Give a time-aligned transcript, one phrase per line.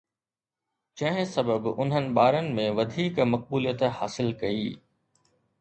[1.01, 4.69] جنهن سبب انهن ٻارن ۾ وڌيڪ مقبوليت حاصل ڪئي